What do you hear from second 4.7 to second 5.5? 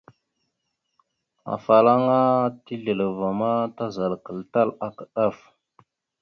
aka ɗaf.